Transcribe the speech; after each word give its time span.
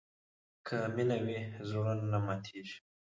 که 0.67 0.77
مینه 0.95 1.17
وي، 1.25 1.39
زړونه 1.69 1.95
نه 2.11 2.19
ماتېږي. 2.25 2.77